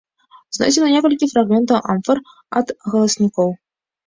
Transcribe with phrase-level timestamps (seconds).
[0.55, 2.23] Знойдзена некалькі фрагментаў амфар
[2.61, 3.55] ад галаснікоў.